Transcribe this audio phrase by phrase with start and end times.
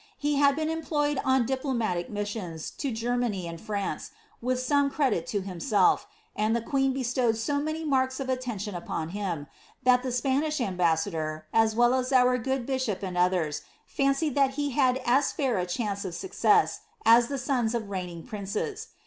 [0.17, 4.09] He had been employed on diplo ■atic missions to Germany and France,
[4.41, 9.09] with some credit to himself, and the queen bestowed so many marks of attention upon
[9.09, 9.45] him,
[9.83, 14.69] that the Spanish ambassador, as well as our good bishop and others, fancied that be
[14.71, 18.87] had as fair a chance of success, as the sons of reigning princes.